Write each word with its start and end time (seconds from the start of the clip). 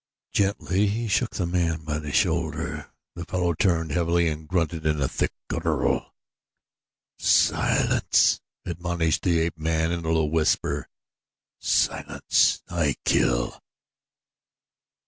Gently 0.33 0.87
he 0.87 1.07
shook 1.07 1.35
the 1.35 1.45
man 1.45 1.83
by 1.85 1.99
the 1.99 2.11
shoulder. 2.11 2.91
The 3.13 3.23
fellow 3.23 3.53
turned 3.53 3.91
heavily 3.91 4.29
and 4.29 4.47
grunted 4.47 4.83
in 4.83 4.99
a 4.99 5.07
thick 5.07 5.31
guttural. 5.47 6.15
"Silence!" 7.19 8.41
admonished 8.65 9.21
the 9.21 9.37
ape 9.37 9.59
man 9.59 9.91
in 9.91 10.03
a 10.03 10.09
low 10.11 10.25
whisper. 10.25 10.87
"Silence 11.59 12.63
I 12.67 12.95
kill." 13.05 13.59